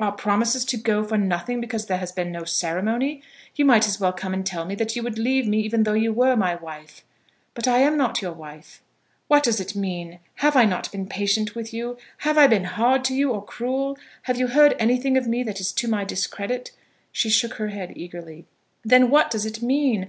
[0.00, 3.22] Are promises to go for nothing because there has been no ceremony?
[3.54, 5.92] You might as well come and tell me that you would leave me even though
[5.92, 7.04] you were my wife."
[7.54, 8.82] "But I am not your wife."
[9.28, 10.18] "What does it mean?
[10.42, 11.98] Have I not been patient with you?
[12.26, 13.96] Have I been hard to you, or cruel?
[14.22, 16.72] Have you heard anything of me that is to my discredit?"
[17.12, 18.44] She shook her head, eagerly.
[18.84, 20.04] "Then what does it mean?